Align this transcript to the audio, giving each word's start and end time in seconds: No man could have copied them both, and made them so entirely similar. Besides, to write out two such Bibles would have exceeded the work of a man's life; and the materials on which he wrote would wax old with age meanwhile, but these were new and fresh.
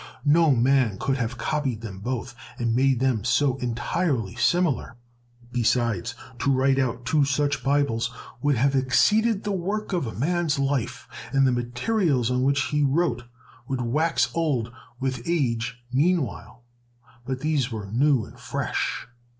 No 0.25 0.49
man 0.55 0.97
could 0.99 1.17
have 1.17 1.37
copied 1.37 1.81
them 1.81 1.99
both, 1.99 2.33
and 2.57 2.75
made 2.75 2.99
them 2.99 3.23
so 3.23 3.57
entirely 3.57 4.33
similar. 4.33 4.97
Besides, 5.51 6.15
to 6.39 6.51
write 6.51 6.79
out 6.79 7.05
two 7.05 7.23
such 7.23 7.63
Bibles 7.63 8.09
would 8.41 8.55
have 8.55 8.73
exceeded 8.73 9.43
the 9.43 9.51
work 9.51 9.93
of 9.93 10.07
a 10.07 10.15
man's 10.15 10.57
life; 10.57 11.07
and 11.31 11.45
the 11.45 11.51
materials 11.51 12.31
on 12.31 12.41
which 12.41 12.63
he 12.63 12.81
wrote 12.81 13.25
would 13.67 13.81
wax 13.81 14.31
old 14.33 14.73
with 14.99 15.21
age 15.27 15.77
meanwhile, 15.93 16.63
but 17.23 17.41
these 17.41 17.71
were 17.71 17.85
new 17.85 18.25
and 18.25 18.39
fresh. 18.39 19.07